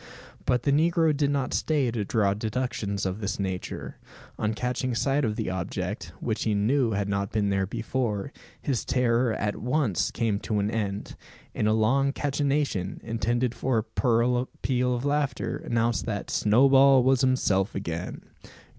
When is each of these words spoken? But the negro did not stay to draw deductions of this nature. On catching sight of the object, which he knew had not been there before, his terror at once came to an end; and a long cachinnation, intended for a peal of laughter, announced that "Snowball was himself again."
But 0.45 0.63
the 0.63 0.71
negro 0.71 1.15
did 1.15 1.29
not 1.29 1.53
stay 1.53 1.91
to 1.91 2.03
draw 2.03 2.33
deductions 2.33 3.05
of 3.05 3.19
this 3.21 3.39
nature. 3.39 3.99
On 4.39 4.55
catching 4.55 4.95
sight 4.95 5.23
of 5.23 5.35
the 5.35 5.51
object, 5.51 6.11
which 6.19 6.43
he 6.45 6.55
knew 6.55 6.89
had 6.93 7.07
not 7.07 7.31
been 7.31 7.49
there 7.49 7.67
before, 7.67 8.33
his 8.59 8.83
terror 8.83 9.31
at 9.33 9.57
once 9.57 10.09
came 10.09 10.39
to 10.39 10.57
an 10.57 10.71
end; 10.71 11.15
and 11.53 11.67
a 11.67 11.73
long 11.73 12.13
cachinnation, 12.13 12.99
intended 13.03 13.53
for 13.53 13.77
a 13.93 14.45
peal 14.63 14.95
of 14.95 15.05
laughter, 15.05 15.57
announced 15.57 16.07
that 16.07 16.31
"Snowball 16.31 17.03
was 17.03 17.21
himself 17.21 17.75
again." 17.75 18.23